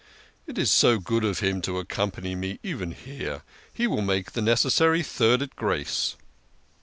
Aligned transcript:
"It 0.47 0.57
is 0.57 0.71
so 0.71 0.97
good 0.97 1.23
of 1.23 1.41
him 1.41 1.61
to 1.61 1.77
accompany 1.77 2.33
me 2.33 2.59
even 2.63 2.89
here 2.91 3.43
he 3.71 3.85
will 3.85 4.01
make 4.01 4.31
the 4.31 4.41
necessary 4.41 5.03
third 5.03 5.43
at 5.43 5.55
grace." 5.55 6.15